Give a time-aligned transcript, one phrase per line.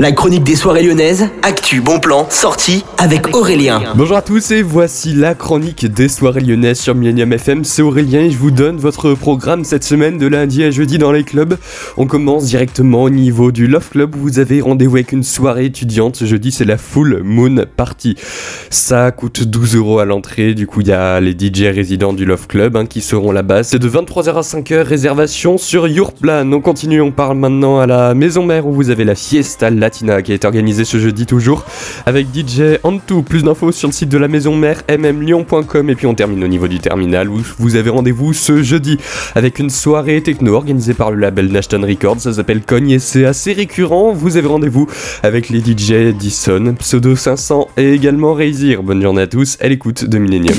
[0.00, 3.82] La chronique des soirées lyonnaises, actu, bon plan, sortie avec Aurélien.
[3.96, 7.64] Bonjour à tous et voici la chronique des soirées lyonnaises sur Millennium FM.
[7.64, 11.12] C'est Aurélien et je vous donne votre programme cette semaine de lundi à jeudi dans
[11.12, 11.58] les clubs.
[11.98, 15.66] On commence directement au niveau du Love Club où vous avez rendez-vous avec une soirée
[15.66, 16.24] étudiante.
[16.24, 18.16] Jeudi c'est la Full Moon Party.
[18.70, 20.54] Ça coûte 12 euros à l'entrée.
[20.54, 23.64] Du coup il y a les DJ résidents du Love Club hein, qui seront là-bas.
[23.64, 26.50] C'est de 23h à 5h, réservation sur Yourplan.
[26.50, 30.32] On continue, on parle maintenant à la maison mère où vous avez la fiesta Qui
[30.32, 31.64] est organisée ce jeudi toujours
[32.06, 33.22] avec DJ Antou.
[33.22, 36.48] Plus d'infos sur le site de la maison mère mmlyon.com et puis on termine au
[36.48, 38.98] niveau du terminal où vous avez rendez-vous ce jeudi
[39.34, 42.20] avec une soirée techno organisée par le label Nashton Records.
[42.20, 44.12] Ça s'appelle Cogne et c'est assez récurrent.
[44.12, 44.86] Vous avez rendez-vous
[45.22, 48.82] avec les DJ Dyson, Pseudo 500 et également Razir.
[48.82, 50.58] Bonne journée à tous, à l'écoute de Millennium.